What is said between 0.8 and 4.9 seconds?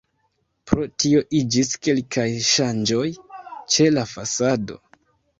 tio iĝis kelkaj ŝanĝoj ĉe la fasado.